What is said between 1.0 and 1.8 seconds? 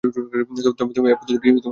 ব্যয়বহুল।